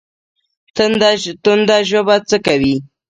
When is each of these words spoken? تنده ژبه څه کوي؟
تنده 1.67 1.79
ژبه 1.89 2.15
څه 2.29 2.37
کوي؟ 2.45 2.75